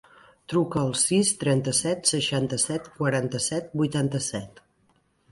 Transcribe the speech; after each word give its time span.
Truca 0.51 0.79
al 0.83 0.93
sis, 0.99 1.33
trenta-set, 1.41 2.09
seixanta-set, 2.11 2.87
quaranta-set, 3.01 3.69
vuitanta-set. 3.83 4.63